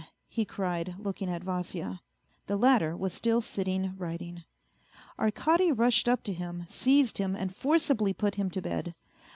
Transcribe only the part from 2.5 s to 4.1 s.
latter was still sitting